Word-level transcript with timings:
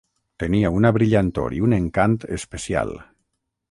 Tenia 0.43 0.71
una 0.77 0.91
brillantor 0.95 1.57
i 1.59 1.63
un 1.69 1.79
encant 1.81 2.19
especial. 2.41 2.99